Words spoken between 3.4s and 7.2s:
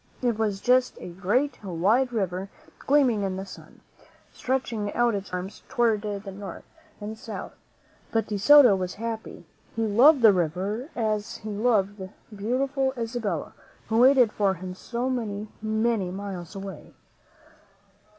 sun, stretching out its wide arms toward the north and the